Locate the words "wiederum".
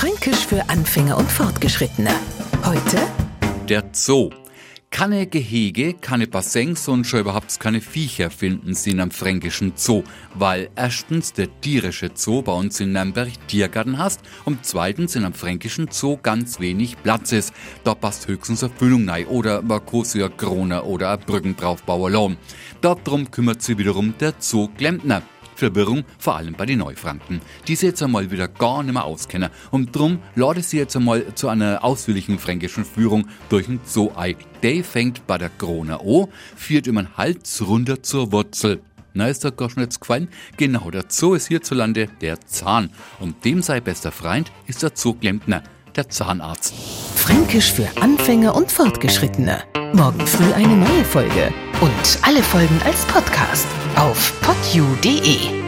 23.76-24.14